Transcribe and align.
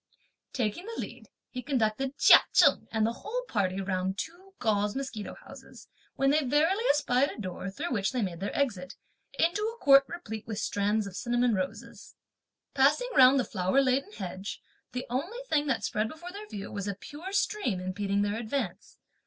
Taking 0.51 0.87
the 0.87 0.99
lead, 0.99 1.27
he 1.51 1.61
conducted 1.61 2.17
Chia 2.17 2.39
Cheng 2.53 2.87
and 2.91 3.05
the 3.05 3.13
whole 3.21 3.43
party 3.47 3.79
round 3.81 4.17
two 4.17 4.55
gauze 4.57 4.95
mosquito 4.95 5.35
houses, 5.35 5.87
when 6.15 6.31
they 6.31 6.43
verily 6.43 6.83
espied 6.89 7.29
a 7.29 7.39
door 7.39 7.69
through 7.69 7.91
which 7.91 8.11
they 8.11 8.23
made 8.23 8.39
their 8.39 8.57
exit, 8.57 8.95
into 9.37 9.61
a 9.61 9.77
court, 9.77 10.05
replete 10.07 10.47
with 10.47 10.57
stands 10.57 11.05
of 11.05 11.15
cinnamon 11.15 11.53
roses. 11.53 12.15
Passing 12.73 13.09
round 13.15 13.39
the 13.39 13.45
flower 13.45 13.79
laden 13.79 14.11
hedge, 14.13 14.59
the 14.91 15.05
only 15.07 15.37
thing 15.47 15.67
that 15.67 15.83
spread 15.83 16.07
before 16.09 16.31
their 16.31 16.47
view 16.49 16.71
was 16.71 16.87
a 16.87 16.95
pure 16.95 17.31
stream 17.31 17.79
impeding 17.79 18.23
their 18.23 18.39
advance. 18.39 18.97